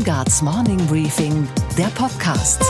[0.00, 2.64] Steingarts Morning Briefing, der Podcast.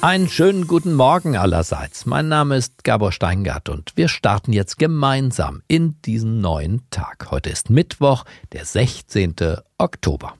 [0.00, 2.06] Einen schönen guten Morgen allerseits.
[2.06, 7.32] Mein Name ist Gabor Steingart und wir starten jetzt gemeinsam in diesen neuen Tag.
[7.32, 9.34] Heute ist Mittwoch, der 16.
[9.78, 10.34] Oktober.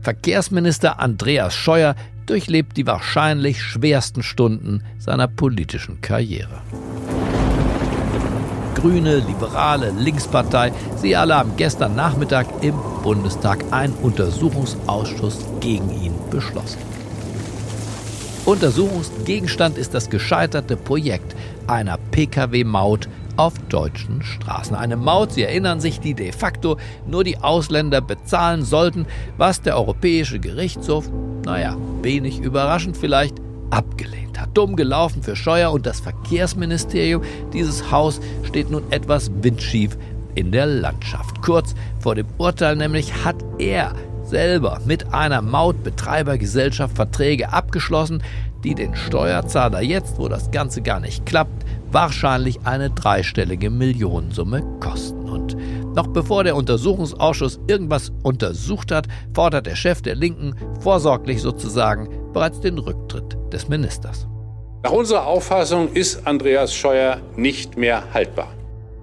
[0.00, 6.62] Verkehrsminister Andreas Scheuer durchlebt die wahrscheinlich schwersten Stunden seiner politischen Karriere.
[8.80, 16.78] Grüne, Liberale, Linkspartei, sie alle haben gestern Nachmittag im Bundestag einen Untersuchungsausschuss gegen ihn beschlossen.
[18.46, 24.74] Untersuchungsgegenstand ist das gescheiterte Projekt einer Pkw-Maut auf deutschen Straßen.
[24.74, 29.06] Eine Maut, Sie erinnern sich, die de facto nur die Ausländer bezahlen sollten,
[29.36, 31.10] was der Europäische Gerichtshof,
[31.44, 33.34] naja, wenig überraschend vielleicht,
[33.70, 34.50] abgelehnt hat.
[34.54, 37.22] Dumm gelaufen für Scheuer und das Verkehrsministerium.
[37.52, 39.96] Dieses Haus steht nun etwas windschief
[40.34, 41.42] in der Landschaft.
[41.42, 43.92] Kurz vor dem Urteil nämlich hat er
[44.24, 48.22] selber mit einer Mautbetreibergesellschaft Verträge abgeschlossen,
[48.62, 55.28] die den Steuerzahler jetzt, wo das Ganze gar nicht klappt, wahrscheinlich eine dreistellige Millionensumme kosten.
[55.28, 55.56] Und
[55.94, 62.60] noch bevor der Untersuchungsausschuss irgendwas untersucht hat, fordert der Chef der Linken vorsorglich sozusagen bereits
[62.60, 64.26] den Rücktritt des Ministers.
[64.82, 68.48] Nach unserer Auffassung ist Andreas Scheuer nicht mehr haltbar.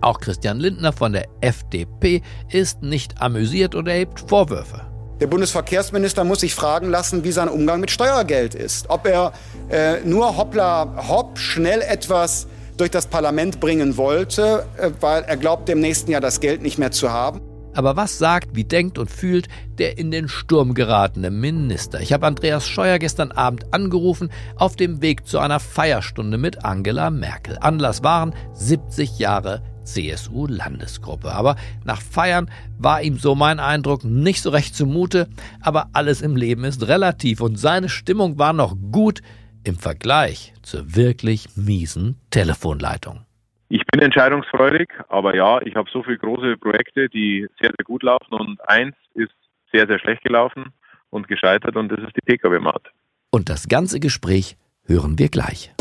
[0.02, 4.81] Auch Christian Lindner von der FDP ist nicht amüsiert und erhebt Vorwürfe.
[5.19, 8.89] Der Bundesverkehrsminister muss sich fragen lassen, wie sein Umgang mit Steuergeld ist.
[8.89, 9.34] Ob er
[9.69, 12.47] äh, nur hoppla hopp schnell etwas
[12.78, 16.78] durch das Parlament bringen wollte, äh, weil er glaubt, im nächsten Jahr das Geld nicht
[16.78, 17.41] mehr zu haben.
[17.78, 22.02] Aber was sagt, wie denkt und fühlt der in den Sturm geratene Minister?
[22.02, 27.11] Ich habe Andreas Scheuer gestern Abend angerufen auf dem Weg zu einer Feierstunde mit Angela
[27.11, 27.56] Merkel.
[27.61, 31.31] Anlass waren 70 Jahre CSU-Landesgruppe.
[31.31, 35.30] Aber nach Feiern war ihm so mein Eindruck nicht so recht zumute,
[35.62, 39.22] aber alles im Leben ist relativ und seine Stimmung war noch gut
[39.63, 43.27] im Vergleich zur wirklich miesen Telefonleitung.
[43.69, 48.01] Ich bin entscheidungsfreudig, aber ja, ich habe so viele große Projekte, die sehr, sehr gut
[48.01, 49.33] laufen und eins ist
[49.73, 50.72] sehr, sehr schlecht gelaufen
[51.09, 52.89] und gescheitert und das ist die Pkw-Maut.
[53.29, 54.55] Und das ganze Gespräch
[54.85, 55.73] hören wir gleich.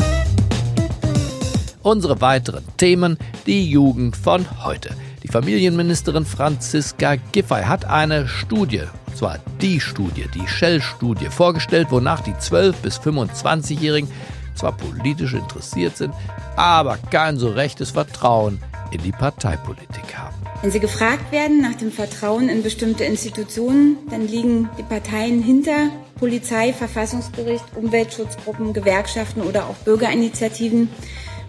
[1.81, 4.89] Unsere weiteren Themen, die Jugend von heute.
[5.23, 12.19] Die Familienministerin Franziska Giffey hat eine Studie, und zwar die Studie, die Shell-Studie, vorgestellt, wonach
[12.19, 14.09] die 12- bis 25-Jährigen
[14.57, 16.13] zwar politisch interessiert sind,
[16.55, 18.59] aber kein so rechtes Vertrauen
[18.91, 20.35] in die Parteipolitik haben.
[20.61, 25.89] Wenn sie gefragt werden nach dem Vertrauen in bestimmte Institutionen, dann liegen die Parteien hinter
[26.15, 30.89] Polizei, Verfassungsgericht, Umweltschutzgruppen, Gewerkschaften oder auch Bürgerinitiativen.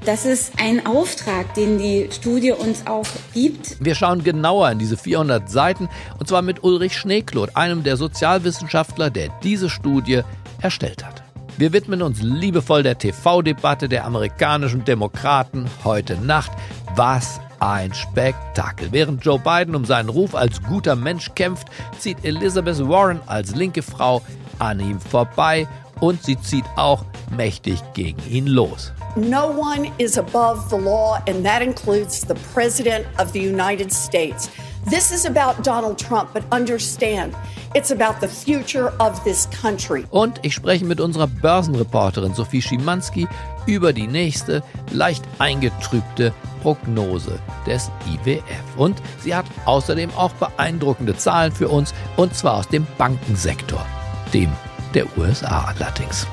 [0.05, 3.77] Das ist ein Auftrag, den die Studie uns auch gibt.
[3.81, 9.11] Wir schauen genauer in diese 400 Seiten und zwar mit Ulrich Schneekloth, einem der Sozialwissenschaftler,
[9.11, 10.23] der diese Studie
[10.61, 11.23] erstellt hat.
[11.59, 16.53] Wir widmen uns liebevoll der TV-Debatte der amerikanischen Demokraten heute Nacht.
[16.95, 18.93] Was ein Spektakel.
[18.93, 21.67] Während Joe Biden um seinen Ruf als guter Mensch kämpft,
[21.99, 24.23] zieht Elizabeth Warren als linke Frau
[24.61, 25.67] an ihm vorbei
[25.99, 27.05] und sie zieht auch
[27.37, 28.93] mächtig gegen ihn los.
[29.17, 34.49] No one is above the law, and that includes the President of the United States.
[34.91, 37.35] This is about Donald Trump, but understand,
[37.75, 40.07] it's about the future of this country.
[40.09, 43.29] Und ich spreche mit unserer Börsenreporterin Sophie Schimanski
[43.67, 46.33] über die nächste, leicht eingetrübte
[46.63, 48.43] Prognose des IWF.
[48.79, 53.85] Und sie hat außerdem auch beeindruckende Zahlen für uns, und zwar aus dem Bankensektor,
[54.33, 54.51] dem
[54.95, 56.27] der USA allerdings.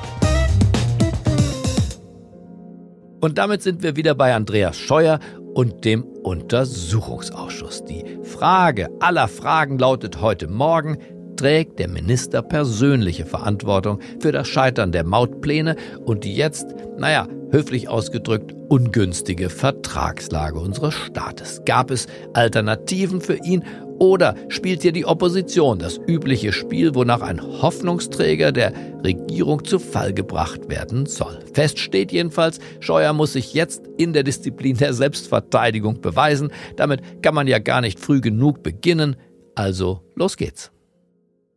[3.20, 5.20] Und damit sind wir wieder bei Andreas Scheuer
[5.56, 7.82] und dem Untersuchungsausschuss.
[7.86, 10.98] Die Frage aller Fragen lautet heute Morgen,
[11.36, 16.66] trägt der Minister persönliche Verantwortung für das Scheitern der Mautpläne und die jetzt,
[16.98, 21.62] naja, höflich ausgedrückt, ungünstige Vertragslage unseres Staates?
[21.64, 23.64] Gab es Alternativen für ihn
[23.98, 28.72] oder spielt hier die Opposition das übliche Spiel, wonach ein Hoffnungsträger der
[29.04, 31.38] Regierung zu Fall gebracht werden soll?
[31.54, 36.52] Fest steht jedenfalls, Scheuer muss sich jetzt in der Disziplin der Selbstverteidigung beweisen.
[36.76, 39.16] Damit kann man ja gar nicht früh genug beginnen.
[39.54, 40.72] Also los geht's.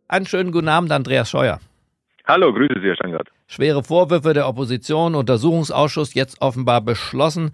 [0.07, 1.59] Einen schönen guten Abend, Andreas Scheuer.
[2.25, 3.29] Hallo, grüße Sie, Herr Stangert.
[3.47, 7.51] Schwere Vorwürfe der Opposition, Untersuchungsausschuss jetzt offenbar beschlossen.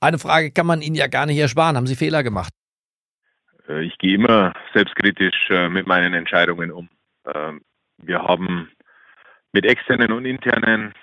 [0.00, 1.76] Eine Frage kann man Ihnen ja gar nicht ersparen.
[1.76, 2.52] Haben Sie Fehler gemacht?
[3.68, 6.88] Äh, ich gehe immer selbstkritisch äh, mit meinen Entscheidungen um.
[7.32, 7.62] Ähm,
[7.98, 8.70] wir haben
[9.52, 10.94] mit externen und internen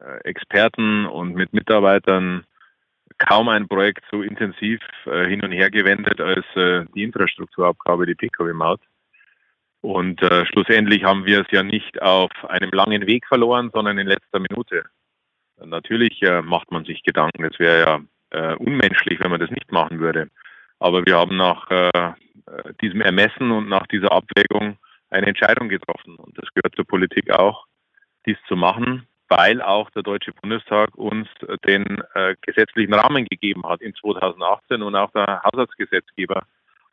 [0.00, 2.44] äh, Experten und mit Mitarbeitern
[3.18, 8.80] kaum ein Projekt so intensiv hin und her gewendet als die Infrastrukturabgabe, die Pkw-Maut.
[9.80, 14.40] Und schlussendlich haben wir es ja nicht auf einem langen Weg verloren, sondern in letzter
[14.40, 14.86] Minute.
[15.62, 17.44] Natürlich macht man sich Gedanken.
[17.44, 20.28] Es wäre ja unmenschlich, wenn man das nicht machen würde.
[20.82, 22.12] Aber wir haben nach äh,
[22.80, 24.78] diesem Ermessen und nach dieser Abwägung
[25.10, 26.16] eine Entscheidung getroffen.
[26.16, 27.66] Und das gehört zur Politik auch,
[28.26, 31.28] dies zu machen, weil auch der Deutsche Bundestag uns
[31.64, 36.42] den äh, gesetzlichen Rahmen gegeben hat in 2018 und auch der Haushaltsgesetzgeber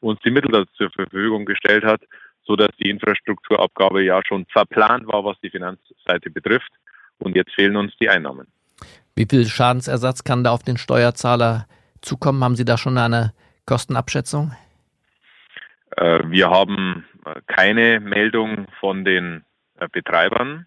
[0.02, 2.02] uns die Mittel zur Verfügung gestellt hat,
[2.44, 6.72] so dass die Infrastrukturabgabe ja schon verplant war, was die Finanzseite betrifft.
[7.18, 8.48] Und jetzt fehlen uns die Einnahmen.
[9.16, 11.66] Wie viel Schadensersatz kann da auf den Steuerzahler
[12.02, 12.44] zukommen?
[12.44, 13.34] Haben Sie da schon eine
[13.70, 14.52] Kostenabschätzung?
[15.96, 19.46] Äh, wir haben äh, keine Meldung von den
[19.80, 20.66] äh, Betreibern.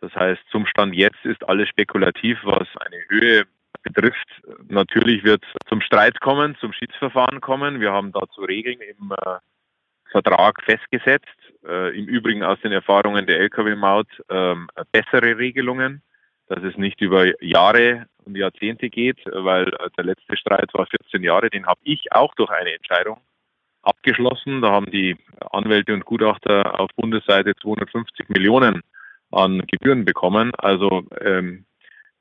[0.00, 3.44] Das heißt, zum Stand jetzt ist alles spekulativ, was eine Höhe
[3.82, 4.26] betrifft.
[4.68, 7.80] Natürlich wird es zum Streit kommen, zum Schiedsverfahren kommen.
[7.80, 9.12] Wir haben dazu Regeln im
[10.10, 11.26] Vertrag festgesetzt.
[11.66, 16.02] Äh, Im Übrigen aus den Erfahrungen der Lkw-Maut ähm, bessere Regelungen,
[16.48, 21.22] dass es nicht über Jahre und Jahrzehnte geht, weil äh, der letzte Streit war 14
[21.22, 21.50] Jahre.
[21.50, 23.18] Den habe ich auch durch eine Entscheidung
[23.82, 24.62] abgeschlossen.
[24.62, 25.16] Da haben die
[25.50, 28.82] Anwälte und Gutachter auf Bundesseite 250 Millionen
[29.30, 30.52] an Gebühren bekommen.
[30.56, 31.64] Also ähm,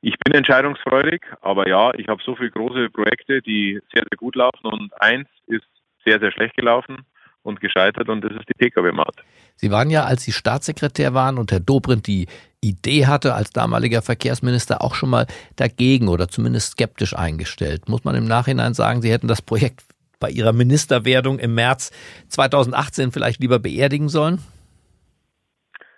[0.01, 4.35] ich bin entscheidungsfreudig, aber ja, ich habe so viele große Projekte, die sehr, sehr gut
[4.35, 5.65] laufen und eins ist
[6.05, 7.05] sehr, sehr schlecht gelaufen
[7.43, 9.23] und gescheitert und das ist die Pkw-Maut.
[9.55, 12.27] Sie waren ja, als Sie Staatssekretär waren und Herr Dobrindt die
[12.61, 17.89] Idee hatte, als damaliger Verkehrsminister auch schon mal dagegen oder zumindest skeptisch eingestellt.
[17.89, 19.83] Muss man im Nachhinein sagen, Sie hätten das Projekt
[20.19, 21.91] bei Ihrer Ministerwerdung im März
[22.29, 24.39] 2018 vielleicht lieber beerdigen sollen?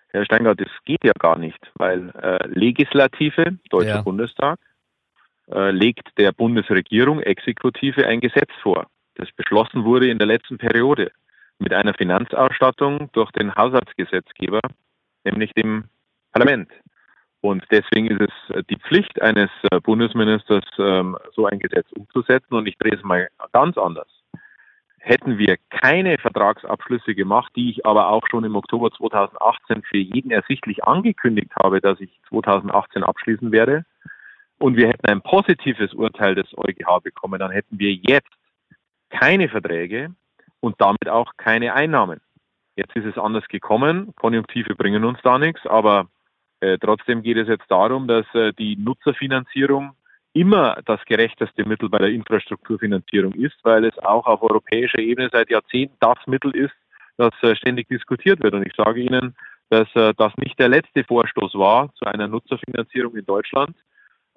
[0.09, 4.01] Herr Steingart, das geht ja gar nicht, weil äh, Legislative, Deutscher ja.
[4.01, 4.59] Bundestag,
[5.51, 11.11] äh, legt der Bundesregierung, Exekutive ein Gesetz vor, das beschlossen wurde in der letzten Periode
[11.59, 14.59] mit einer Finanzausstattung durch den Haushaltsgesetzgeber,
[15.23, 15.85] nämlich dem
[16.31, 16.69] Parlament.
[17.41, 22.55] Und deswegen ist es die Pflicht eines äh, Bundesministers, ähm, so ein Gesetz umzusetzen.
[22.55, 24.07] Und ich drehe es mal ganz anders.
[24.97, 30.31] Hätten wir keine Vertragsabschlüsse gemacht, die ich aber auch schon im Oktober 2018 für jeden
[30.31, 33.85] ersichtlich angekündigt habe, dass ich 2018 abschließen werde,
[34.57, 38.31] und wir hätten ein positives Urteil des EuGH bekommen, dann hätten wir jetzt
[39.09, 40.15] keine Verträge,
[40.65, 42.19] und damit auch keine Einnahmen.
[42.75, 44.13] Jetzt ist es anders gekommen.
[44.15, 46.07] Konjunktive bringen uns da nichts, aber
[46.59, 49.95] äh, trotzdem geht es jetzt darum, dass äh, die Nutzerfinanzierung
[50.33, 55.49] immer das gerechteste Mittel bei der Infrastrukturfinanzierung ist, weil es auch auf europäischer Ebene seit
[55.49, 56.73] Jahrzehnten das Mittel ist,
[57.17, 58.53] das äh, ständig diskutiert wird.
[58.53, 59.35] Und ich sage Ihnen,
[59.69, 63.77] dass äh, das nicht der letzte Vorstoß war zu einer Nutzerfinanzierung in Deutschland,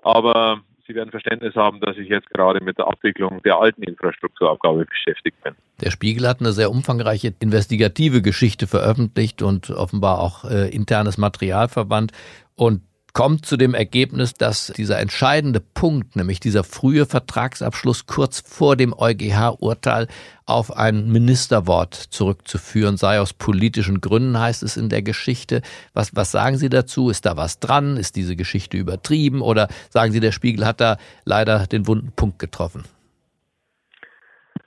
[0.02, 4.86] aber Sie werden Verständnis haben, dass ich jetzt gerade mit der Abwicklung der alten Infrastrukturabgabe
[4.86, 5.54] beschäftigt bin.
[5.82, 11.68] Der Spiegel hat eine sehr umfangreiche investigative Geschichte veröffentlicht und offenbar auch äh, internes Material
[11.68, 12.12] verwandt.
[12.54, 12.80] Und
[13.18, 18.94] kommt zu dem Ergebnis, dass dieser entscheidende Punkt, nämlich dieser frühe Vertragsabschluss kurz vor dem
[18.96, 20.06] EuGH-Urteil
[20.46, 23.18] auf ein Ministerwort zurückzuführen sei.
[23.18, 25.62] Aus politischen Gründen heißt es in der Geschichte.
[25.94, 27.10] Was, was sagen Sie dazu?
[27.10, 27.96] Ist da was dran?
[27.96, 29.42] Ist diese Geschichte übertrieben?
[29.42, 32.84] Oder sagen Sie, der Spiegel hat da leider den wunden Punkt getroffen?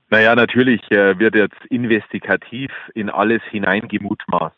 [0.10, 4.58] Naja, natürlich äh, wird jetzt investigativ in alles hineingemutmaßt.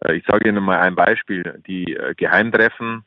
[0.00, 1.62] Äh, ich sage Ihnen mal ein Beispiel.
[1.68, 3.04] Die äh, Geheimtreffen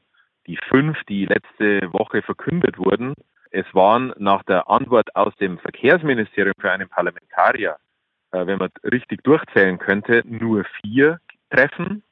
[0.48, 3.14] die fünf, die letzte Woche verkündet wurden,
[3.52, 7.78] es waren nach der Antwort aus dem Verkehrsministerium für einen Parlamentarier,
[8.32, 11.20] äh, wenn man richtig durchzählen könnte, nur vier
[11.52, 12.04] Treffen.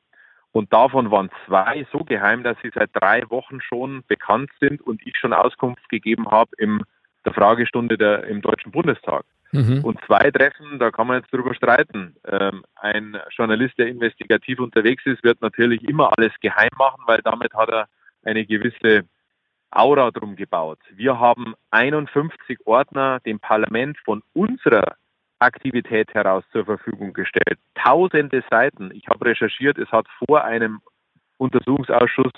[0.52, 5.02] Und davon waren zwei so geheim, dass sie seit drei Wochen schon bekannt sind und
[5.06, 6.84] ich schon Auskunft gegeben habe in
[7.26, 9.24] der Fragestunde der, im Deutschen Bundestag.
[9.52, 9.84] Mhm.
[9.84, 12.16] Und zwei Treffen, da kann man jetzt drüber streiten.
[12.26, 17.54] Ähm, ein Journalist, der investigativ unterwegs ist, wird natürlich immer alles geheim machen, weil damit
[17.54, 17.88] hat er
[18.24, 19.06] eine gewisse
[19.72, 20.80] Aura drum gebaut.
[20.92, 24.96] Wir haben 51 Ordner dem Parlament von unserer
[25.40, 27.58] Aktivität heraus zur Verfügung gestellt.
[27.75, 28.92] Tausende Seiten.
[28.94, 30.82] Ich habe recherchiert, es hat vor einem
[31.38, 32.34] Untersuchungsausschuss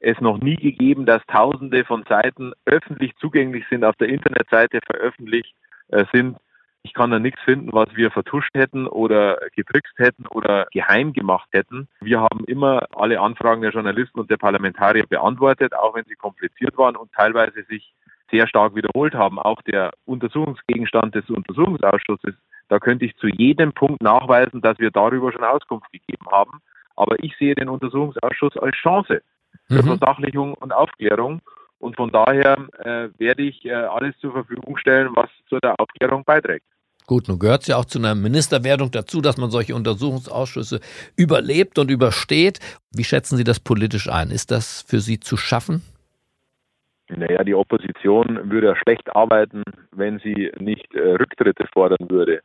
[0.00, 5.54] es noch nie gegeben, dass Tausende von Seiten öffentlich zugänglich sind, auf der Internetseite veröffentlicht
[5.88, 6.36] äh, sind
[6.84, 11.48] ich kann da nichts finden, was wir vertuscht hätten oder getrickst hätten oder geheim gemacht
[11.52, 11.88] hätten.
[12.00, 16.76] Wir haben immer alle Anfragen der Journalisten und der Parlamentarier beantwortet, auch wenn sie kompliziert
[16.76, 17.94] waren und teilweise sich
[18.30, 19.38] sehr stark wiederholt haben.
[19.38, 22.34] Auch der Untersuchungsgegenstand des Untersuchungsausschusses,
[22.68, 26.60] da könnte ich zu jedem Punkt nachweisen, dass wir darüber schon Auskunft gegeben haben.
[26.96, 29.22] Aber ich sehe den Untersuchungsausschuss als Chance
[29.68, 29.98] für mhm.
[29.98, 31.40] Versachlichung und Aufklärung.
[31.78, 36.24] Und von daher äh, werde ich äh, alles zur Verfügung stellen, was zu der Aufklärung
[36.24, 36.64] beiträgt.
[37.06, 40.80] Gut, nun gehört es ja auch zu einer Ministerwerdung dazu, dass man solche Untersuchungsausschüsse
[41.16, 42.60] überlebt und übersteht.
[42.94, 44.30] Wie schätzen Sie das politisch ein?
[44.30, 45.82] Ist das für Sie zu schaffen?
[47.10, 52.40] Naja, die Opposition würde schlecht arbeiten, wenn sie nicht äh, Rücktritte fordern würde.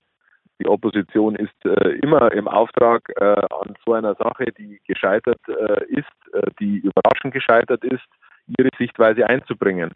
[0.59, 5.85] Die Opposition ist äh, immer im Auftrag äh, an so einer Sache, die gescheitert äh,
[5.85, 8.03] ist, äh, die überraschend gescheitert ist,
[8.57, 9.91] ihre Sichtweise einzubringen.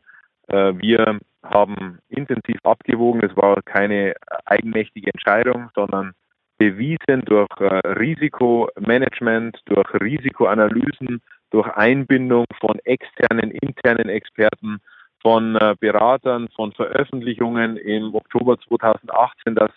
[0.47, 3.21] Äh, wir haben intensiv abgewogen.
[3.23, 4.13] Es war keine
[4.45, 6.13] eigenmächtige Entscheidung, sondern
[6.57, 11.21] bewiesen durch Risikomanagement, durch Risikoanalysen,
[11.51, 14.79] durch Einbindung von externen, internen Experten,
[15.23, 19.71] von äh, Beratern, von Veröffentlichungen im Oktober 2018, dass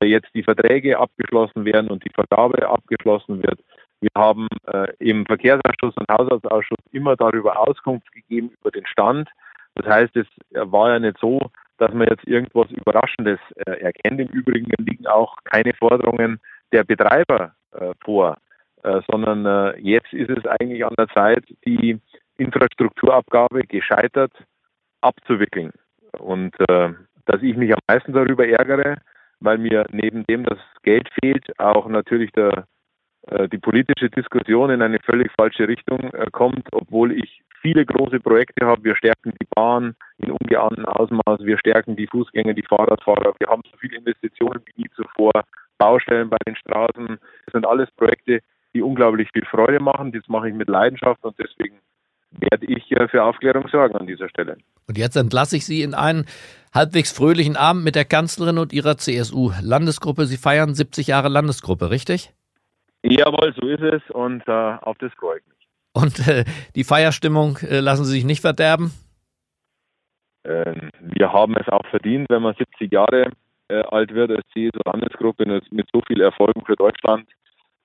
[0.00, 3.60] äh, jetzt die Verträge abgeschlossen werden und die Vergabe abgeschlossen wird.
[4.00, 9.28] Wir haben äh, im Verkehrsausschuss und Haushaltsausschuss immer darüber Auskunft gegeben über den Stand.
[9.78, 11.40] Das heißt, es war ja nicht so,
[11.78, 14.20] dass man jetzt irgendwas Überraschendes äh, erkennt.
[14.20, 16.40] Im Übrigen liegen auch keine Forderungen
[16.72, 18.36] der Betreiber äh, vor.
[18.82, 21.98] Äh, sondern äh, jetzt ist es eigentlich an der Zeit, die
[22.36, 24.32] Infrastrukturabgabe gescheitert
[25.00, 25.72] abzuwickeln.
[26.18, 26.92] Und äh,
[27.26, 28.96] dass ich mich am meisten darüber ärgere,
[29.40, 32.66] weil mir neben dem das Geld fehlt, auch natürlich der,
[33.26, 38.66] äh, die politische Diskussion in eine völlig falsche Richtung kommt, obwohl ich viele große Projekte
[38.66, 38.84] habe.
[38.84, 43.34] Wir stärken die Bahn in ungeahnten Ausmaß, wir stärken die Fußgänger, die Fahrradfahrer.
[43.38, 45.32] Wir haben so viele Investitionen wie nie zuvor,
[45.78, 47.18] Baustellen bei den Straßen.
[47.46, 48.40] Das sind alles Projekte,
[48.74, 50.12] die unglaublich viel Freude machen.
[50.12, 51.78] Das mache ich mit Leidenschaft und deswegen
[52.30, 54.58] werde ich für Aufklärung sorgen an dieser Stelle.
[54.86, 56.26] Und jetzt entlasse ich Sie in einen
[56.74, 60.26] halbwegs fröhlichen Abend mit der Kanzlerin und ihrer CSU-Landesgruppe.
[60.26, 62.32] Sie feiern 70 Jahre Landesgruppe, richtig?
[63.02, 65.67] Jawohl, so ist es und äh, auf das freue ich mich.
[66.00, 68.92] Und äh, die Feierstimmung äh, lassen Sie sich nicht verderben?
[70.44, 73.30] Ähm, wir haben es auch verdient, wenn man 70 Jahre
[73.68, 77.28] äh, alt wird als CSU-Landesgruppe mit so viel Erfolgen für Deutschland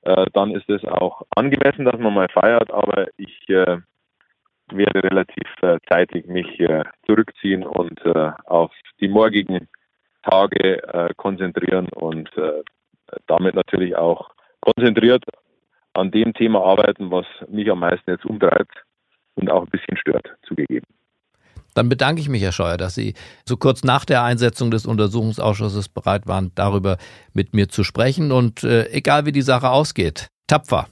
[0.03, 3.77] äh, dann ist es auch angemessen, dass man mal feiert, aber ich äh,
[4.71, 6.61] werde relativ äh, zeitig mich
[7.05, 8.01] zurückziehen und
[8.45, 9.67] auf die morgigen
[10.23, 10.81] Tage
[11.17, 12.29] konzentrieren und
[13.27, 15.25] damit natürlich auch konzentriert
[15.93, 18.83] an dem Thema arbeiten, was mich am meisten jetzt umtreibt
[19.35, 20.85] und auch ein bisschen stört, zugegeben.
[21.75, 25.89] Dann bedanke ich mich, Herr Scheuer, dass Sie so kurz nach der Einsetzung des Untersuchungsausschusses
[25.89, 26.97] bereit waren, darüber
[27.33, 28.31] mit mir zu sprechen.
[28.31, 30.87] Und äh, egal wie die Sache ausgeht, tapfer.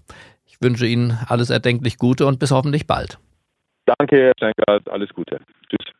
[0.45, 3.19] Ich wünsche Ihnen alles erdenklich Gute und bis hoffentlich bald.
[3.85, 4.89] Danke, Herr Schenkert.
[4.89, 5.39] Alles Gute.
[5.69, 5.93] Tschüss.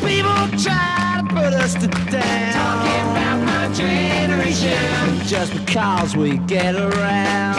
[0.00, 2.55] People try to put us to down.
[5.26, 7.56] Just because we get around.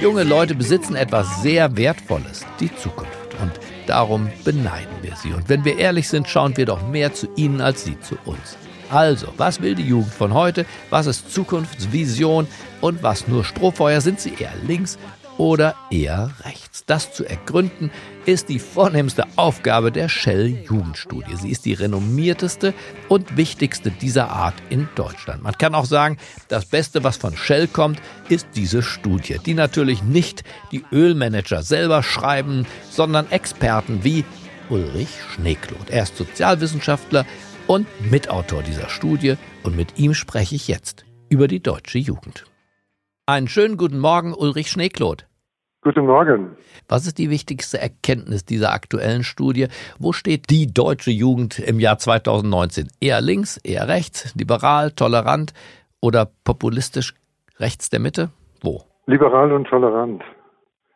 [0.00, 3.12] Junge Leute besitzen etwas sehr Wertvolles, die Zukunft.
[3.40, 3.52] Und
[3.86, 5.32] darum beneiden wir sie.
[5.32, 8.56] Und wenn wir ehrlich sind, schauen wir doch mehr zu ihnen als sie zu uns.
[8.90, 10.64] Also, was will die Jugend von heute?
[10.88, 12.46] Was ist Zukunftsvision?
[12.80, 14.00] Und was nur Strohfeuer?
[14.00, 14.98] Sind sie eher links
[15.36, 16.71] oder eher rechts.
[16.86, 17.90] Das zu ergründen
[18.24, 21.36] ist die vornehmste Aufgabe der Shell Jugendstudie.
[21.36, 22.74] Sie ist die renommierteste
[23.08, 25.42] und wichtigste dieser Art in Deutschland.
[25.42, 30.02] Man kann auch sagen, das Beste, was von Shell kommt, ist diese Studie, die natürlich
[30.02, 34.24] nicht die Ölmanager selber schreiben, sondern Experten wie
[34.68, 35.90] Ulrich Schneekloth.
[35.90, 37.26] Er ist Sozialwissenschaftler
[37.66, 42.44] und Mitautor dieser Studie und mit ihm spreche ich jetzt über die deutsche Jugend.
[43.26, 45.26] Einen schönen guten Morgen, Ulrich Schneekloth.
[45.84, 46.56] Guten Morgen.
[46.88, 49.66] Was ist die wichtigste Erkenntnis dieser aktuellen Studie?
[49.98, 52.86] Wo steht die deutsche Jugend im Jahr 2019?
[53.00, 55.52] Eher links, eher rechts, liberal, tolerant
[56.00, 57.14] oder populistisch
[57.58, 58.30] rechts der Mitte?
[58.60, 58.82] Wo?
[59.06, 60.22] Liberal und tolerant.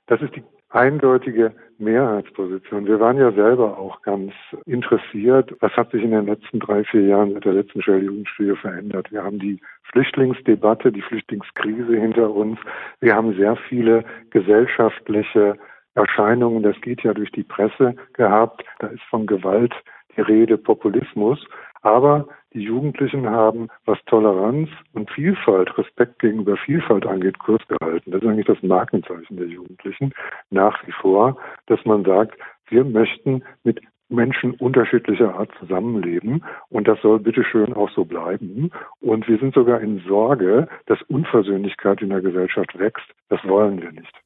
[0.06, 2.86] Das ist die eindeutige Mehrheitsposition.
[2.86, 4.32] Wir waren ja selber auch ganz
[4.64, 9.12] interessiert, was hat sich in den letzten drei, vier Jahren mit der letzten Shell-Jugendstudie verändert.
[9.12, 9.60] Wir haben die
[9.92, 12.58] Flüchtlingsdebatte, die Flüchtlingskrise hinter uns.
[13.00, 15.56] Wir haben sehr viele gesellschaftliche
[15.94, 18.64] Erscheinungen, das geht ja durch die Presse gehabt.
[18.78, 19.74] Da ist von Gewalt
[20.16, 21.44] die Rede, Populismus.
[21.86, 28.10] Aber die Jugendlichen haben, was Toleranz und Vielfalt, Respekt gegenüber Vielfalt angeht, Kurs gehalten.
[28.10, 30.12] Das ist eigentlich das Markenzeichen der Jugendlichen
[30.50, 32.36] nach wie vor, dass man sagt,
[32.70, 38.72] wir möchten mit Menschen unterschiedlicher Art zusammenleben und das soll bitteschön auch so bleiben.
[39.00, 43.06] Und wir sind sogar in Sorge, dass Unversöhnlichkeit in der Gesellschaft wächst.
[43.28, 44.25] Das wollen wir nicht.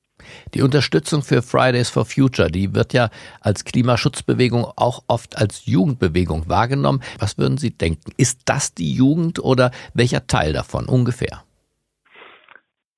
[0.55, 3.11] Die Unterstützung für Fridays for Future, die wird ja
[3.41, 7.01] als Klimaschutzbewegung auch oft als Jugendbewegung wahrgenommen.
[7.19, 8.13] Was würden Sie denken?
[8.17, 11.43] Ist das die Jugend oder welcher Teil davon ungefähr?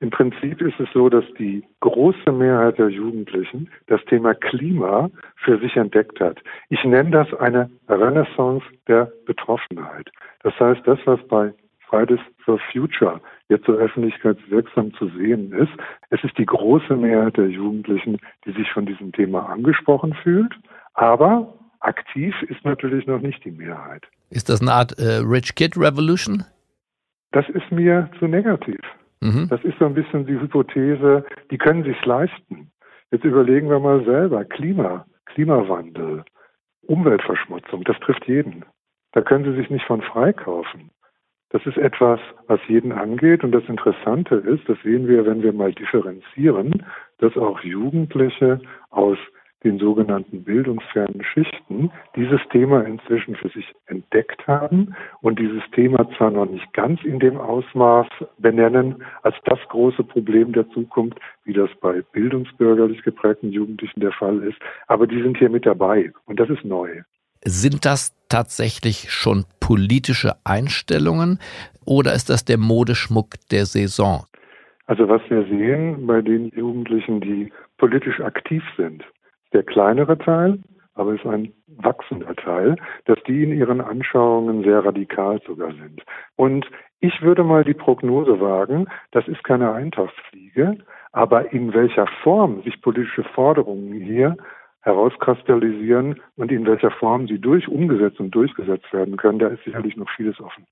[0.02, 5.60] Im Prinzip ist es so, dass die große Mehrheit der Jugendlichen das Thema Klima für
[5.60, 6.38] sich entdeckt hat.
[6.70, 10.10] Ich nenne das eine Renaissance der Betroffenheit.
[10.42, 11.54] Das heißt, das, was bei
[11.92, 15.72] Fridays for Future jetzt so öffentlichkeitswirksam zu sehen ist,
[16.08, 20.54] es ist die große Mehrheit der Jugendlichen, die sich von diesem Thema angesprochen fühlt,
[20.94, 24.04] aber aktiv ist natürlich noch nicht die Mehrheit.
[24.30, 26.44] Ist das eine Art äh, Rich Kid Revolution?
[27.32, 28.80] Das ist mir zu negativ.
[29.20, 29.48] Mhm.
[29.50, 32.70] Das ist so ein bisschen die Hypothese, die können sich leisten.
[33.10, 36.24] Jetzt überlegen wir mal selber, Klima, Klimawandel,
[36.86, 38.64] Umweltverschmutzung, das trifft jeden.
[39.12, 40.90] Da können sie sich nicht von freikaufen.
[41.52, 43.44] Das ist etwas, was jeden angeht.
[43.44, 46.84] Und das Interessante ist, das sehen wir, wenn wir mal differenzieren,
[47.18, 49.18] dass auch Jugendliche aus
[49.62, 56.30] den sogenannten bildungsfernen Schichten dieses Thema inzwischen für sich entdeckt haben und dieses Thema zwar
[56.30, 61.70] noch nicht ganz in dem Ausmaß benennen als das große Problem der Zukunft, wie das
[61.80, 66.50] bei bildungsbürgerlich geprägten Jugendlichen der Fall ist, aber die sind hier mit dabei und das
[66.50, 67.02] ist neu.
[67.44, 71.38] Sind das tatsächlich schon politische Einstellungen
[71.86, 74.26] oder ist das der Modeschmuck der Saison?
[74.86, 79.04] Also was wir sehen bei den Jugendlichen, die politisch aktiv sind,
[79.52, 80.58] der kleinere Teil,
[80.94, 82.76] aber ist ein wachsender Teil,
[83.06, 86.02] dass die in ihren Anschauungen sehr radikal sogar sind.
[86.36, 86.66] Und
[87.00, 90.78] ich würde mal die Prognose wagen, das ist keine Eintagsfliege,
[91.12, 94.36] aber in welcher Form sich politische Forderungen hier
[94.82, 99.96] herauskristallisieren und in welcher Form sie durch umgesetzt und durchgesetzt werden können, da ist sicherlich
[99.96, 100.66] noch vieles offen.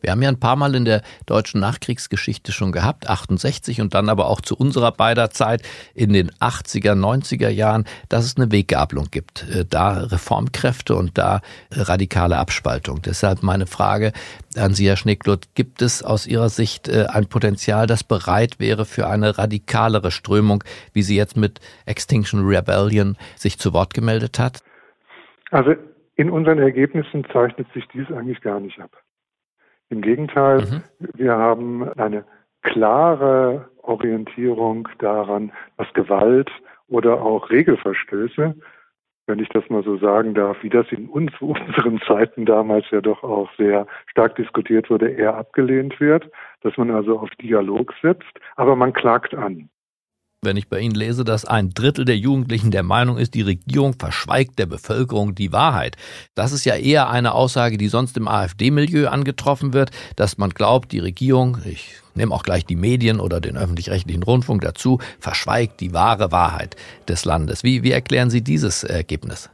[0.00, 4.08] Wir haben ja ein paar Mal in der deutschen Nachkriegsgeschichte schon gehabt, 68 und dann
[4.08, 5.62] aber auch zu unserer beider Zeit
[5.94, 9.46] in den 80er, 90er Jahren, dass es eine Weggabelung gibt.
[9.50, 11.40] Äh, da Reformkräfte und da
[11.70, 13.02] radikale Abspaltung.
[13.02, 14.12] Deshalb meine Frage
[14.56, 18.84] an Sie, Herr Schneeklut, gibt es aus Ihrer Sicht äh, ein Potenzial, das bereit wäre
[18.84, 24.60] für eine radikalere Strömung, wie sie jetzt mit Extinction Rebellion sich zu Wort gemeldet hat?
[25.50, 25.74] Also
[26.16, 28.90] in unseren Ergebnissen zeichnet sich dies eigentlich gar nicht ab.
[29.90, 30.82] Im Gegenteil, mhm.
[31.14, 32.24] wir haben eine
[32.62, 36.50] klare Orientierung daran, was Gewalt
[36.88, 38.54] oder auch Regelverstöße,
[39.26, 43.00] wenn ich das mal so sagen darf, wie das in uns, unseren Zeiten damals ja
[43.00, 46.30] doch auch sehr stark diskutiert wurde, eher abgelehnt wird,
[46.62, 49.68] dass man also auf Dialog setzt, aber man klagt an
[50.42, 53.92] wenn ich bei Ihnen lese, dass ein Drittel der Jugendlichen der Meinung ist, die Regierung
[53.98, 55.96] verschweigt der Bevölkerung die Wahrheit.
[56.34, 60.92] Das ist ja eher eine Aussage, die sonst im AfD-Milieu angetroffen wird, dass man glaubt,
[60.92, 65.92] die Regierung, ich nehme auch gleich die Medien oder den öffentlich-rechtlichen Rundfunk dazu, verschweigt die
[65.92, 66.74] wahre Wahrheit
[67.06, 67.62] des Landes.
[67.62, 69.50] Wie, wie erklären Sie dieses Ergebnis?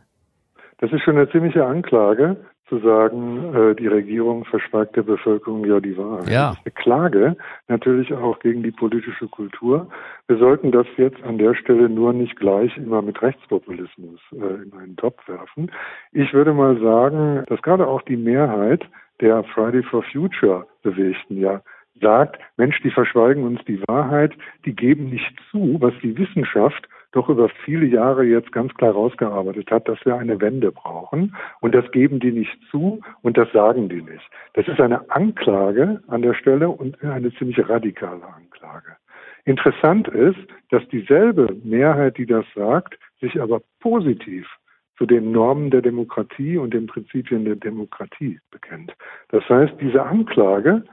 [0.79, 2.37] Das ist schon eine ziemliche Anklage,
[2.69, 6.29] zu sagen, äh, die Regierung verschweigt der Bevölkerung ja die Wahrheit.
[6.29, 6.49] Ja.
[6.49, 7.37] Das ist eine Klage
[7.69, 9.89] natürlich auch gegen die politische Kultur.
[10.27, 14.73] Wir sollten das jetzt an der Stelle nur nicht gleich immer mit Rechtspopulismus äh, in
[14.79, 15.71] einen Topf werfen.
[16.13, 18.85] Ich würde mal sagen, dass gerade auch die Mehrheit
[19.21, 21.63] der Friday for Future Bewegten ja
[22.01, 24.33] sagt, Mensch, die verschweigen uns die Wahrheit,
[24.65, 29.71] die geben nicht zu, was die Wissenschaft doch über viele Jahre jetzt ganz klar rausgearbeitet
[29.71, 31.35] hat, dass wir eine Wende brauchen.
[31.61, 34.29] Und das geben die nicht zu und das sagen die nicht.
[34.53, 38.97] Das ist eine Anklage an der Stelle und eine ziemlich radikale Anklage.
[39.45, 40.39] Interessant ist,
[40.71, 44.47] dass dieselbe Mehrheit, die das sagt, sich aber positiv
[44.99, 48.93] zu den Normen der Demokratie und den Prinzipien der Demokratie bekennt.
[49.29, 50.85] Das heißt, diese Anklage,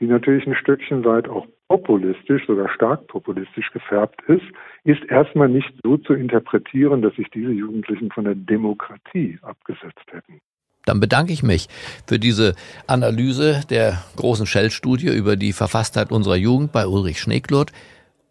[0.00, 4.44] die natürlich ein Stückchen weit auch populistisch, sogar stark populistisch gefärbt ist,
[4.84, 10.40] ist erstmal nicht so zu interpretieren, dass sich diese Jugendlichen von der Demokratie abgesetzt hätten.
[10.86, 11.68] Dann bedanke ich mich
[12.06, 12.54] für diese
[12.86, 17.72] Analyse der großen Shell-Studie über die Verfasstheit unserer Jugend bei Ulrich Schneekloth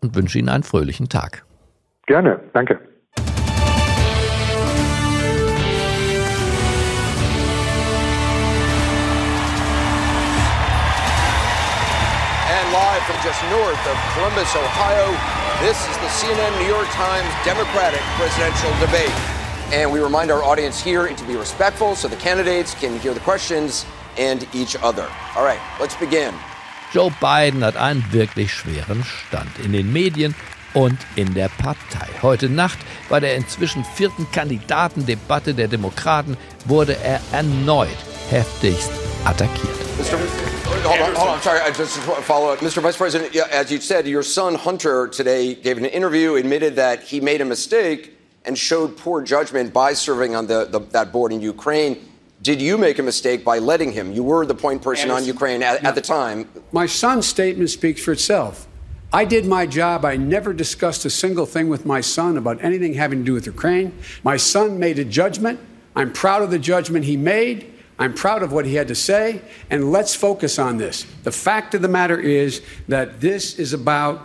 [0.02, 1.46] und wünsche Ihnen einen fröhlichen Tag.
[2.06, 2.80] Gerne, danke.
[13.06, 15.12] From just north of Columbus, Ohio.
[15.60, 19.12] This is the CNN New York Times Democratic presidential debate.
[19.74, 23.20] And we remind our audience here to be respectful so the candidates can hear the
[23.20, 23.86] questions
[24.18, 25.08] and each other.
[25.36, 26.34] All right, let's begin.
[26.94, 30.34] Joe Biden hat einen wirklich schweren Stand in den Medien
[30.74, 32.08] und in der Partei.
[32.22, 37.90] Heute Nacht bei der inzwischen vierten Kandidatendebatte der Demokraten wurde er erneut
[38.30, 38.92] heftigst
[39.26, 39.76] attackiert.
[40.84, 41.42] Mr hold on, hold on.
[41.42, 42.60] Sorry, I just follow up.
[42.60, 42.82] Mr.
[42.82, 47.22] Vice President, as you said, your son Hunter today gave an interview, admitted that he
[47.22, 51.40] made a mistake and showed poor judgment by serving on the, the, that board in
[51.40, 52.10] Ukraine.
[52.42, 54.12] Did you make a mistake by letting him?
[54.12, 55.30] You were the point person Anderson.
[55.30, 56.50] on Ukraine at, at the time.
[56.74, 58.68] My son's statement speaks for itself.
[59.14, 60.04] I did my job.
[60.04, 63.46] I never discussed a single thing with my son about anything having to do with
[63.46, 63.98] Ukraine.
[64.24, 65.62] My son made a judgment.
[65.96, 67.73] I'm proud of the judgment he made.
[68.04, 69.40] I'm proud of what he had to say.
[69.70, 71.06] And let's focus on this.
[71.24, 74.20] The fact of the matter is that this is about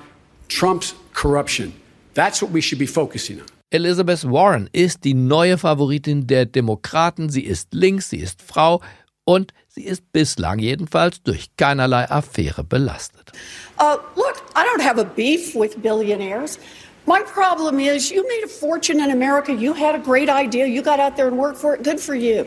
[0.48, 1.72] Trump's corruption.
[2.14, 3.46] That's what we should be focusing on.
[3.70, 7.28] Elizabeth Warren ist die neue Favoritin der Demokraten.
[7.28, 8.80] Sie ist links, sie ist Frau
[9.24, 13.30] und sie ist bislang jedenfalls durch keinerlei Affäre belastet.
[13.78, 16.58] Uh, look, I don't have a beef with billionaires.
[17.06, 19.52] My problem is you made a fortune in America.
[19.52, 20.66] You had a great idea.
[20.66, 21.84] You got out there and worked for it.
[21.84, 22.46] Good for you.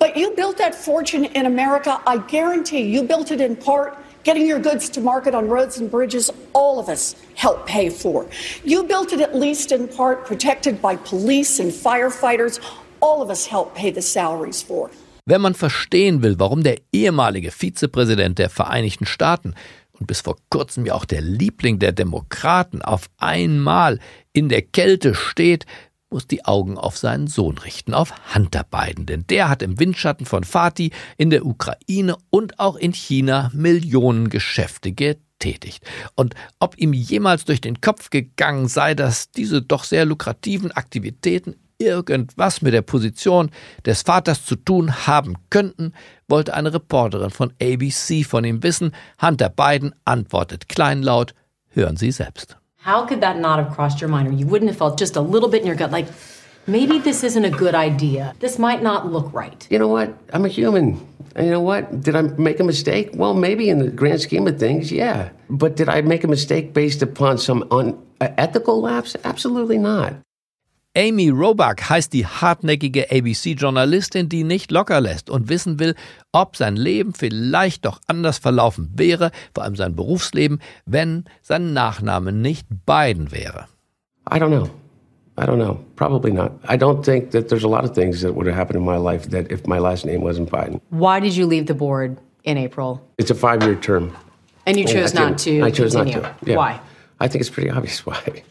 [0.00, 2.00] But you built that fortune in America.
[2.06, 5.90] I guarantee you built it in part getting your goods to market on roads and
[5.90, 8.26] bridges, all of us help pay for.
[8.64, 12.60] You built it at least in part protected by police and firefighters,
[13.00, 14.90] all of us help pay the salaries for.
[15.26, 19.54] Wenn man verstehen will, warum der ehemalige Vizepräsident der Vereinigten Staaten
[19.92, 23.98] und bis vor kurzem ja auch der Liebling der Demokraten auf einmal
[24.32, 25.66] in der Kälte steht,
[26.10, 30.26] muss die Augen auf seinen Sohn richten, auf Hunter Biden, denn der hat im Windschatten
[30.26, 35.84] von Fatih in der Ukraine und auch in China Millionen Geschäfte getätigt.
[36.16, 41.56] Und ob ihm jemals durch den Kopf gegangen sei, dass diese doch sehr lukrativen Aktivitäten
[41.78, 43.50] irgendwas mit der Position
[43.86, 45.94] des Vaters zu tun haben könnten,
[46.28, 48.92] wollte eine Reporterin von ABC von ihm wissen.
[49.20, 51.34] Hunter Biden antwortet kleinlaut,
[51.68, 52.59] hören Sie selbst.
[52.82, 55.20] How could that not have crossed your mind, or you wouldn't have felt just a
[55.20, 56.06] little bit in your gut, like
[56.66, 58.34] maybe this isn't a good idea?
[58.40, 59.66] This might not look right.
[59.68, 60.16] You know what?
[60.32, 61.06] I'm a human.
[61.36, 62.00] And you know what?
[62.00, 63.10] Did I make a mistake?
[63.12, 65.28] Well, maybe in the grand scheme of things, yeah.
[65.50, 69.14] But did I make a mistake based upon some unethical lapse?
[69.24, 70.14] Absolutely not.
[70.96, 75.94] Amy Robach heißt die hartnäckige ABC-Journalistin, die nicht locker lässt und wissen will,
[76.32, 82.32] ob sein Leben vielleicht doch anders verlaufen wäre, vor allem sein Berufsleben, wenn sein Nachname
[82.32, 83.66] nicht Biden wäre.
[84.28, 84.68] I don't know.
[85.38, 85.78] I don't know.
[85.94, 86.52] Probably not.
[86.68, 88.96] I don't think that there's a lot of things that would have happened in my
[88.98, 90.80] life that if my last name wasn't Biden.
[90.90, 93.00] Why did you leave the board in April?
[93.16, 94.10] It's a five-year term.
[94.66, 96.20] And you chose not to I chose continue.
[96.20, 96.50] not to.
[96.50, 96.56] Yeah.
[96.56, 96.80] Why?
[97.20, 98.42] I think it's pretty obvious why.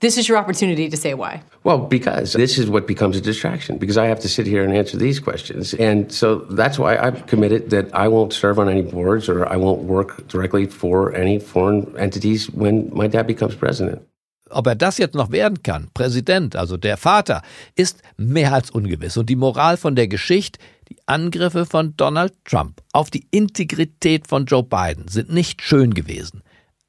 [0.00, 1.40] This is your opportunity to say why.
[1.64, 4.76] Well, because this is what becomes a distraction because I have to sit here and
[4.76, 5.72] answer these questions.
[5.72, 9.56] And so that's why I've committed that I won't serve on any boards or I
[9.56, 14.02] won't work directly for any foreign entities when my dad becomes president.
[14.50, 17.42] Ob er das jetzt noch werden kann, Präsident, also der Vater,
[17.74, 19.16] ist mehr als ungewiss.
[19.16, 24.44] Und die Moral von der Geschichte, die Angriffe von Donald Trump auf die Integrität von
[24.44, 26.42] Joe Biden sind nicht schön gewesen,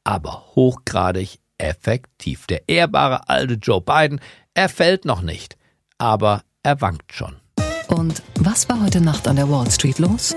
[0.04, 2.48] aber hochgradig effektiv.
[2.48, 4.20] Der ehrbare alte Joe Biden,
[4.54, 5.58] er fällt noch nicht,
[5.98, 7.36] aber er wankt schon.
[7.88, 10.36] Und was war heute Nacht an der Wall Street los?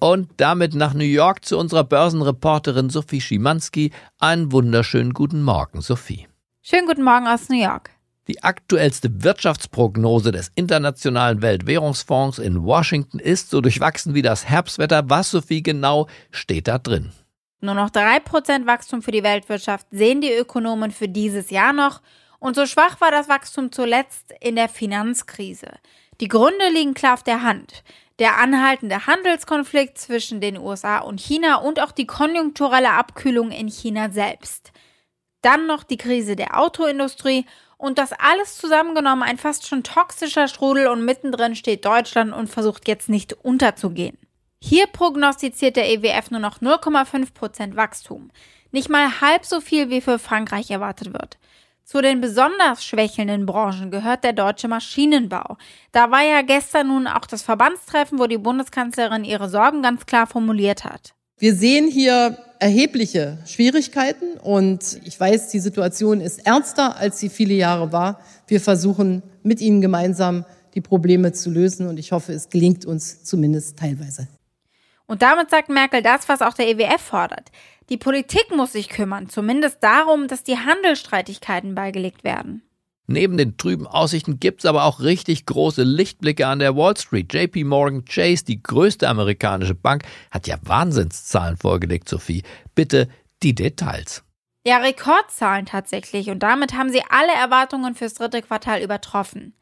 [0.00, 3.90] Und damit nach New York zu unserer Börsenreporterin Sophie Schimanski.
[4.18, 6.28] Einen wunderschönen guten Morgen, Sophie.
[6.62, 7.90] Schönen guten Morgen aus New York.
[8.28, 15.08] Die aktuellste Wirtschaftsprognose des Internationalen Weltwährungsfonds in Washington ist so durchwachsen wie das Herbstwetter.
[15.08, 17.10] Was, Sophie, genau steht da drin?
[17.60, 22.00] Nur noch 3% Wachstum für die Weltwirtschaft sehen die Ökonomen für dieses Jahr noch.
[22.38, 25.68] Und so schwach war das Wachstum zuletzt in der Finanzkrise.
[26.20, 27.82] Die Gründe liegen klar auf der Hand.
[28.20, 34.10] Der anhaltende Handelskonflikt zwischen den USA und China und auch die konjunkturelle Abkühlung in China
[34.10, 34.72] selbst.
[35.42, 40.88] Dann noch die Krise der Autoindustrie und das alles zusammengenommen ein fast schon toxischer Strudel
[40.88, 44.18] und mittendrin steht Deutschland und versucht jetzt nicht unterzugehen.
[44.60, 48.30] Hier prognostiziert der EWF nur noch 0,5% Wachstum.
[48.70, 51.38] Nicht mal halb so viel wie für Frankreich erwartet wird.
[51.84, 55.56] Zu den besonders schwächelnden Branchen gehört der deutsche Maschinenbau.
[55.92, 60.26] Da war ja gestern nun auch das Verbandstreffen, wo die Bundeskanzlerin ihre Sorgen ganz klar
[60.26, 61.14] formuliert hat.
[61.38, 67.54] Wir sehen hier erhebliche Schwierigkeiten und ich weiß, die Situation ist ernster, als sie viele
[67.54, 68.20] Jahre war.
[68.48, 70.44] Wir versuchen mit Ihnen gemeinsam
[70.74, 74.28] die Probleme zu lösen und ich hoffe, es gelingt uns zumindest teilweise.
[75.08, 77.50] Und damit sagt Merkel das, was auch der EWF fordert.
[77.88, 82.62] Die Politik muss sich kümmern, zumindest darum, dass die Handelsstreitigkeiten beigelegt werden.
[83.06, 87.32] Neben den trüben Aussichten gibt's aber auch richtig große Lichtblicke an der Wall Street.
[87.32, 92.42] JP Morgan Chase, die größte amerikanische Bank, hat ja Wahnsinnszahlen vorgelegt, Sophie.
[92.74, 93.08] Bitte
[93.42, 94.24] die Details.
[94.66, 96.28] Ja, Rekordzahlen tatsächlich.
[96.28, 99.54] Und damit haben sie alle Erwartungen fürs dritte Quartal übertroffen.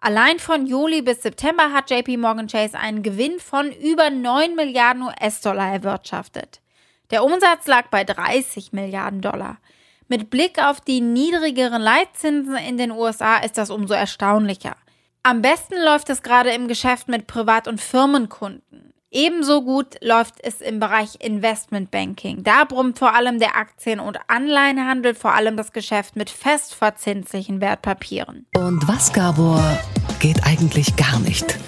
[0.00, 5.02] Allein von Juli bis September hat JP Morgan Chase einen Gewinn von über 9 Milliarden
[5.02, 6.60] US-Dollar erwirtschaftet.
[7.10, 9.58] Der Umsatz lag bei 30 Milliarden Dollar.
[10.06, 14.76] Mit Blick auf die niedrigeren Leitzinsen in den USA ist das umso erstaunlicher.
[15.24, 18.87] Am besten läuft es gerade im Geschäft mit Privat- und Firmenkunden.
[19.10, 22.42] Ebenso gut läuft es im Bereich Investmentbanking.
[22.44, 28.44] Da brummt vor allem der Aktien- und Anleihenhandel, vor allem das Geschäft mit festverzinslichen Wertpapieren.
[28.54, 29.62] Und was, Gabor,
[30.18, 31.58] geht eigentlich gar nicht?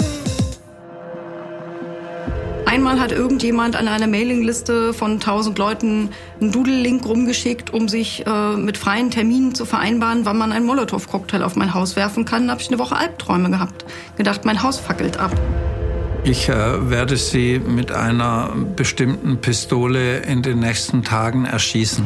[2.67, 6.11] Einmal hat irgendjemand an einer Mailingliste von 1000 Leuten
[6.43, 11.43] einen Doodle-Link rumgeschickt, um sich äh, mit freien Terminen zu vereinbaren, wann man einen Molotow-Cocktail
[11.43, 12.47] auf mein Haus werfen kann.
[12.47, 13.87] Da habe ich eine Woche Albträume gehabt.
[14.17, 15.33] Gedacht, mein Haus fackelt ab.
[16.23, 22.05] Ich äh, werde Sie mit einer bestimmten Pistole in den nächsten Tagen erschießen.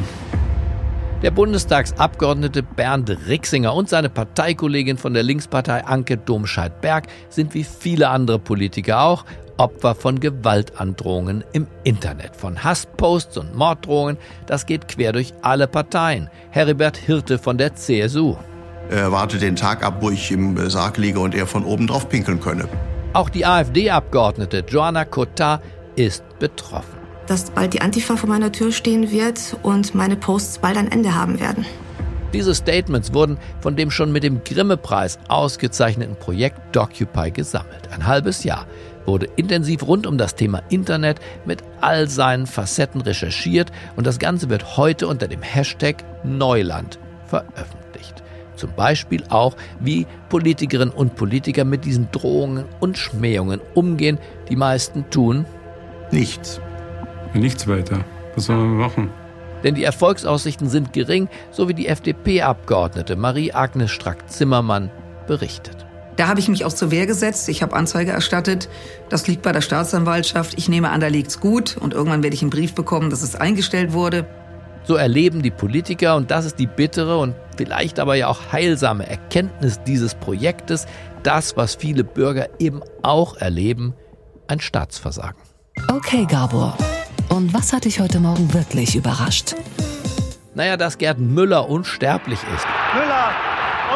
[1.23, 8.09] Der Bundestagsabgeordnete Bernd Rixinger und seine Parteikollegin von der Linkspartei Anke Domscheit-Berg sind wie viele
[8.09, 9.25] andere Politiker auch
[9.57, 14.17] Opfer von Gewaltandrohungen im Internet, von Hassposts und Morddrohungen.
[14.47, 16.29] Das geht quer durch alle Parteien.
[16.51, 18.37] Heribert Hirte von der CSU.
[18.91, 22.09] Er wartet den Tag ab, wo ich im Sarg liege und er von oben drauf
[22.09, 22.69] pinkeln könne.
[23.15, 25.63] Auch die AfD-Abgeordnete Joanna Cotard
[25.95, 26.99] ist betroffen.
[27.29, 31.15] Dass bald die Antifa vor meiner Tür stehen wird und meine Posts bald ein Ende
[31.15, 31.65] haben werden.
[32.33, 37.89] Diese Statements wurden von dem schon mit dem Grimme-Preis ausgezeichneten Projekt Docupy gesammelt.
[37.93, 38.67] Ein halbes Jahr
[39.07, 44.51] wurde intensiv rund um das Thema Internet mit all seinen Facetten recherchiert und das Ganze
[44.51, 47.84] wird heute unter dem Hashtag Neuland veröffentlicht.
[48.57, 54.19] Zum Beispiel auch, wie Politikerinnen und Politiker mit diesen Drohungen und Schmähungen umgehen.
[54.49, 55.47] Die meisten tun
[56.11, 56.61] nichts.
[57.33, 58.05] Nichts weiter.
[58.35, 59.11] Was sollen wir machen?
[59.65, 64.91] Denn die Erfolgsaussichten sind gering, so wie die FDP-Abgeordnete Marie-Agnes Strack-Zimmermann
[65.27, 65.87] berichtet.
[66.17, 67.49] Da habe ich mich auch zur Wehr gesetzt.
[67.49, 68.69] Ich habe Anzeige erstattet.
[69.09, 70.55] Das liegt bei der Staatsanwaltschaft.
[70.57, 71.77] Ich nehme an, da liegt's gut.
[71.77, 74.27] Und irgendwann werde ich einen Brief bekommen, dass es eingestellt wurde.
[74.87, 79.09] So erleben die Politiker, und das ist die bittere und vielleicht aber ja auch heilsame
[79.09, 80.87] Erkenntnis dieses Projektes,
[81.23, 83.95] das, was viele Bürger eben auch erleben,
[84.47, 85.41] ein Staatsversagen.
[85.91, 86.77] Okay, Gabor.
[87.31, 89.55] Und was hat dich heute Morgen wirklich überrascht?
[90.55, 92.67] Naja, dass Gerd Müller unsterblich ist.
[92.95, 93.33] Müller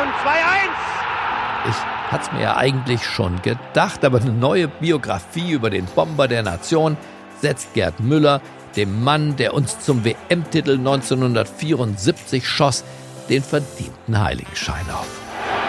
[0.01, 1.69] und 2-1.
[1.69, 1.77] Ich
[2.11, 6.97] hat's mir ja eigentlich schon gedacht, aber eine neue Biografie über den Bomber der Nation
[7.41, 8.41] setzt Gerd Müller,
[8.77, 12.85] dem Mann, der uns zum WM-Titel 1974 schoss,
[13.29, 15.09] den verdienten Heiligenschein auf.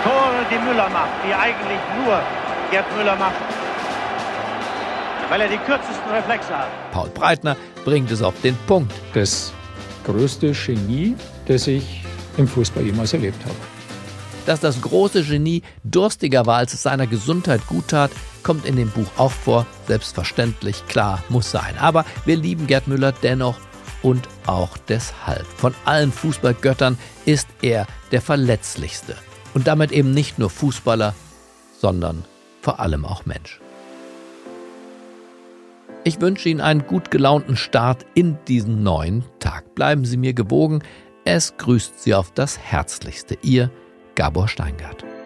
[0.03, 2.21] Tore, die Müller macht, die eigentlich nur
[2.71, 3.35] Gerd Müller macht.
[5.29, 6.67] Weil er die kürzesten Reflexe hat.
[6.91, 8.91] Paul Breitner bringt es auf den Punkt.
[9.13, 9.53] Das
[10.05, 12.03] größte Genie, das ich
[12.37, 13.78] im Fußball jemals erlebt habe.
[14.49, 18.09] Dass das große Genie durstiger war, als es seiner Gesundheit gut tat,
[18.41, 19.67] kommt in dem Buch auch vor.
[19.87, 21.77] Selbstverständlich, klar, muss sein.
[21.79, 23.59] Aber wir lieben Gerd Müller dennoch
[24.01, 25.45] und auch deshalb.
[25.45, 29.15] Von allen Fußballgöttern ist er der verletzlichste.
[29.53, 31.13] Und damit eben nicht nur Fußballer,
[31.79, 32.25] sondern
[32.63, 33.59] vor allem auch Mensch.
[36.05, 39.75] Ich wünsche Ihnen einen gut gelaunten Start in diesen neuen Tag.
[39.75, 40.81] Bleiben Sie mir gewogen.
[41.23, 43.37] Es grüßt Sie auf das Herzlichste.
[43.43, 43.69] Ihr
[44.19, 45.18] Gabor Steingart.